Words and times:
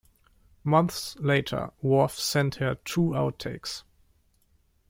Months 0.63 1.15
later, 1.17 1.69
Whorf 1.83 2.15
sent 2.17 2.55
her 2.55 2.73
two 2.73 3.11
outtakes. 3.11 3.83